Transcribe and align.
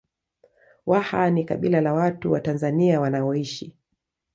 Waha 0.85 1.29
ni 1.29 1.43
kabila 1.45 1.81
la 1.81 1.93
watu 1.93 2.31
wa 2.31 2.41
Tanzania 2.41 3.01
wanaoishi 3.01 3.75